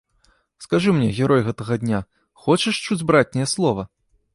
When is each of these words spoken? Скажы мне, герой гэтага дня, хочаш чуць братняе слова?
Скажы 0.65 0.93
мне, 0.95 1.11
герой 1.19 1.45
гэтага 1.49 1.79
дня, 1.85 2.03
хочаш 2.47 2.85
чуць 2.89 3.03
братняе 3.13 3.51
слова? 3.57 3.91